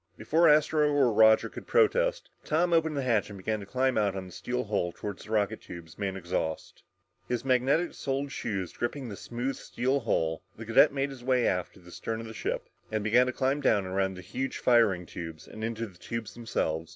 [0.17, 4.15] Before Astro or Roger could protest, Tom opened the hatch and began to climb out
[4.15, 6.81] on the steel hull toward the rocket tubes, main exhaust.
[7.27, 11.75] His magnetic soled shoes gripping the smooth steel hull, the cadet made his way aft
[11.75, 15.05] to the stern of the ship and began the climb down around the huge firing
[15.05, 16.89] tubes and into the tubes themselves.